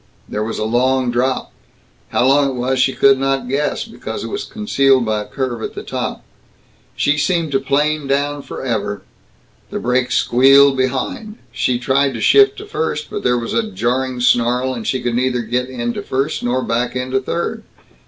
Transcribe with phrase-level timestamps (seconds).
[0.27, 1.51] There was a long drop.
[2.09, 5.61] How long it was she did not guess, because it was concealed by a curve
[5.61, 6.23] at the top.
[6.95, 9.03] She seemed to plane down forever.
[9.69, 11.37] The brakes squealed behind.
[11.51, 15.13] She tried to shift to first but there was a jarring snarl, and she could
[15.13, 17.61] neither get into first nor back into third.